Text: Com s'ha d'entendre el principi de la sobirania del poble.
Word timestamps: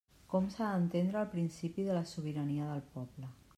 Com 0.29 0.45
s'ha 0.55 0.69
d'entendre 0.75 1.21
el 1.21 1.29
principi 1.35 1.87
de 1.91 1.99
la 1.99 2.03
sobirania 2.15 2.73
del 2.73 2.85
poble. 2.99 3.33